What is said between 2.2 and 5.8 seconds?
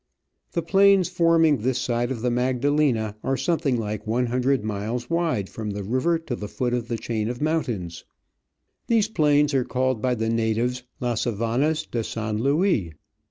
the Magdalena are something like one hundred miles wide from